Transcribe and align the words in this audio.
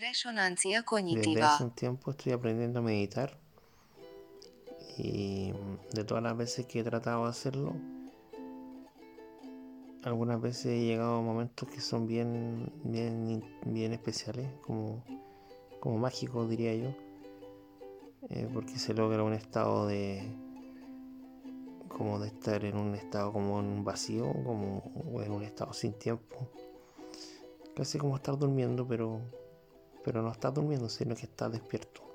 Resonancia 0.00 0.78
Desde 0.78 0.84
cognitiva. 0.86 1.54
hace 1.54 1.64
un 1.64 1.70
tiempo 1.72 2.10
estoy 2.10 2.32
aprendiendo 2.32 2.78
a 2.78 2.82
meditar 2.82 3.38
y 4.96 5.52
de 5.92 6.04
todas 6.04 6.22
las 6.22 6.36
veces 6.36 6.66
que 6.66 6.80
he 6.80 6.82
tratado 6.82 7.24
de 7.24 7.30
hacerlo, 7.30 7.74
algunas 10.02 10.40
veces 10.40 10.66
he 10.66 10.84
llegado 10.84 11.16
a 11.16 11.20
momentos 11.20 11.68
que 11.68 11.80
son 11.80 12.06
bien, 12.06 12.72
bien, 12.84 13.44
bien 13.66 13.92
especiales, 13.92 14.48
como, 14.62 15.04
como 15.80 15.98
mágicos 15.98 16.48
diría 16.48 16.74
yo, 16.74 16.94
eh, 18.30 18.48
porque 18.52 18.78
se 18.78 18.94
logra 18.94 19.22
un 19.22 19.34
estado 19.34 19.86
de 19.86 20.22
como 21.88 22.18
de 22.18 22.28
estar 22.28 22.64
en 22.64 22.78
un 22.78 22.94
estado 22.94 23.32
como 23.32 23.60
en 23.60 23.66
un 23.66 23.84
vacío, 23.84 24.32
como 24.44 24.78
o 25.12 25.22
en 25.22 25.32
un 25.32 25.42
estado 25.42 25.74
sin 25.74 25.92
tiempo, 25.92 26.50
casi 27.74 27.98
como 27.98 28.16
estar 28.16 28.38
durmiendo, 28.38 28.88
pero 28.88 29.20
pero 30.04 30.22
no 30.22 30.30
estás 30.30 30.54
durmiendo, 30.54 30.88
sino 30.88 31.14
que 31.14 31.22
estás 31.22 31.52
despierto. 31.52 32.10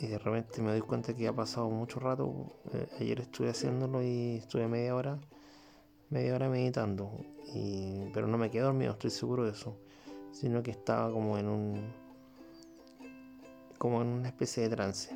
Y 0.00 0.06
de 0.06 0.18
repente 0.18 0.62
me 0.62 0.70
doy 0.70 0.80
cuenta 0.80 1.14
que 1.14 1.28
ha 1.28 1.32
pasado 1.32 1.68
mucho 1.68 2.00
rato. 2.00 2.46
Eh, 2.72 2.88
ayer 3.00 3.20
estuve 3.20 3.50
haciéndolo 3.50 4.02
y 4.02 4.36
estuve 4.38 4.66
media 4.66 4.94
hora, 4.94 5.18
media 6.08 6.34
hora 6.34 6.48
meditando. 6.48 7.10
Y, 7.54 8.06
pero 8.14 8.26
no 8.26 8.38
me 8.38 8.50
quedé 8.50 8.62
dormido, 8.62 8.92
estoy 8.92 9.10
seguro 9.10 9.44
de 9.44 9.50
eso. 9.50 9.76
Sino 10.32 10.62
que 10.62 10.70
estaba 10.70 11.12
como 11.12 11.36
en 11.36 11.48
un. 11.48 11.92
como 13.76 14.00
en 14.00 14.08
una 14.08 14.28
especie 14.28 14.62
de 14.62 14.74
trance. 14.74 15.10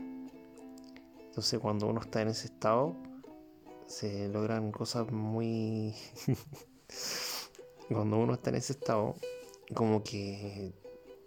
Entonces 1.34 1.58
cuando 1.60 1.86
uno 1.86 2.00
está 2.00 2.20
en 2.20 2.28
ese 2.28 2.48
estado, 2.48 2.94
se 3.86 4.28
logran 4.28 4.70
cosas 4.70 5.10
muy. 5.10 5.94
cuando 7.88 8.18
uno 8.18 8.34
está 8.34 8.50
en 8.50 8.56
ese 8.56 8.74
estado, 8.74 9.14
como 9.72 10.02
que, 10.02 10.72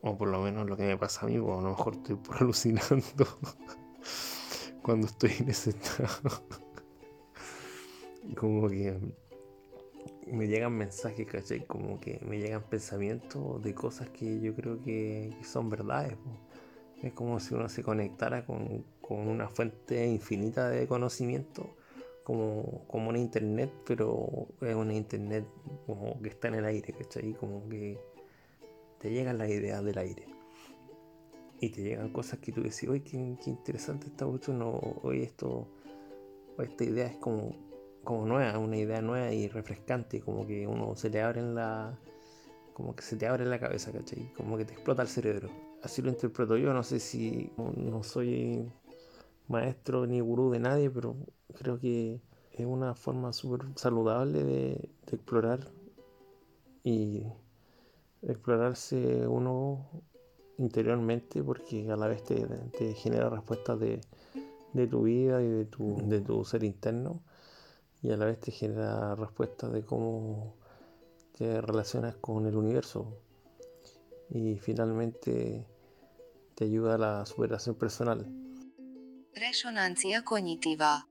o 0.01 0.17
por 0.17 0.27
lo 0.27 0.41
menos 0.41 0.67
lo 0.67 0.77
que 0.77 0.83
me 0.83 0.97
pasa 0.97 1.25
a 1.25 1.29
mí, 1.29 1.37
o 1.37 1.57
a 1.57 1.61
lo 1.61 1.69
mejor 1.69 1.95
estoy 1.95 2.19
alucinando 2.39 3.27
cuando 4.81 5.07
estoy 5.07 5.31
en 5.39 5.49
ese 5.49 5.71
estado. 5.71 6.43
como 8.35 8.67
que 8.69 8.99
me 10.31 10.47
llegan 10.47 10.73
mensajes, 10.77 11.25
¿cachai? 11.27 11.65
Como 11.65 11.99
que 11.99 12.19
me 12.25 12.39
llegan 12.39 12.63
pensamientos 12.63 13.63
de 13.63 13.73
cosas 13.73 14.09
que 14.09 14.39
yo 14.39 14.53
creo 14.55 14.81
que, 14.81 15.33
son 15.43 15.69
verdades. 15.69 16.17
Es 17.01 17.13
como 17.13 17.39
si 17.39 17.53
uno 17.53 17.69
se 17.69 17.83
conectara 17.83 18.45
con, 18.45 18.83
con 19.01 19.27
una 19.27 19.47
fuente 19.47 20.05
infinita 20.07 20.69
de 20.69 20.87
conocimiento, 20.87 21.75
como, 22.23 22.85
como 22.87 23.09
una 23.09 23.19
internet, 23.19 23.71
pero 23.85 24.47
es 24.61 24.75
una 24.75 24.93
internet 24.93 25.45
como 25.85 26.19
que 26.21 26.29
está 26.29 26.47
en 26.49 26.55
el 26.55 26.65
aire, 26.65 26.93
¿cachai? 26.93 27.33
Como 27.33 27.69
que 27.69 27.99
te 28.99 29.11
llegan 29.11 29.37
las 29.37 29.49
ideas 29.49 29.83
del 29.83 29.97
aire. 29.97 30.25
Y 31.59 31.69
te 31.69 31.81
llegan 31.81 32.09
cosas 32.11 32.39
que 32.39 32.51
tú 32.51 32.61
decís, 32.61 32.87
oye, 32.87 33.03
qué, 33.03 33.17
interesante 33.47 34.07
esta 34.07 34.25
cuestión, 34.25 34.61
o 34.61 34.99
oye, 35.03 35.23
esto, 35.23 35.67
esta 36.59 36.83
idea 36.83 37.07
es 37.07 37.17
como, 37.17 37.55
como 38.03 38.25
nueva, 38.25 38.57
una 38.59 38.77
idea 38.77 39.01
nueva 39.01 39.31
y 39.33 39.47
refrescante, 39.47 40.21
como 40.21 40.45
que 40.45 40.67
uno 40.67 40.95
se 40.95 41.09
le 41.09 41.21
abre 41.21 41.39
en 41.39 41.55
la, 41.55 41.97
como 42.73 42.95
que 42.95 43.01
se 43.01 43.15
te 43.15 43.27
abre 43.27 43.45
la 43.45 43.59
cabeza, 43.59 43.91
¿cachai? 43.91 44.31
Como 44.33 44.55
que 44.55 44.65
te 44.65 44.73
explota 44.73 45.01
el 45.01 45.07
cerebro. 45.07 45.49
Así 45.81 46.01
lo 46.01 46.09
interpreto 46.09 46.57
yo, 46.57 46.73
no 46.73 46.83
sé 46.83 46.99
si 46.99 47.51
no 47.57 48.03
soy 48.03 48.71
maestro 49.47 50.05
ni 50.05 50.19
gurú 50.19 50.51
de 50.51 50.59
nadie, 50.59 50.89
pero 50.91 51.15
creo 51.55 51.79
que 51.79 52.21
es 52.51 52.65
una 52.65 52.93
forma 52.93 53.33
súper 53.33 53.61
saludable 53.75 54.43
de, 54.43 54.89
de 55.05 55.15
explorar 55.15 55.71
y 56.83 57.23
explorarse 58.21 59.27
uno 59.27 59.89
interiormente 60.57 61.43
porque 61.43 61.89
a 61.91 61.95
la 61.95 62.07
vez 62.07 62.23
te, 62.23 62.93
genera 62.95 63.29
respuestas 63.29 63.79
de, 63.79 64.01
de 64.73 64.87
tu 64.87 65.03
vida 65.03 65.41
y 65.41 65.47
de 65.47 65.65
tu, 65.65 65.97
de 66.07 66.21
tu 66.21 66.43
ser 66.45 66.63
interno 66.63 67.21
y 68.01 68.11
a 68.11 68.17
la 68.17 68.25
vez 68.25 68.39
te 68.39 68.51
genera 68.51 69.15
respuestas 69.15 69.71
de 69.71 69.83
cómo 69.83 70.55
te 71.37 71.61
relacionas 71.61 72.15
con 72.15 72.45
el 72.47 72.55
universo 72.55 73.17
y 74.29 74.57
finalmente 74.57 75.65
te 76.55 76.65
ayuda 76.65 76.95
a 76.95 76.97
la 76.97 77.25
superación 77.25 77.75
personal. 77.75 78.27
Resonancia 79.33 80.23
cognitiva. 80.23 81.07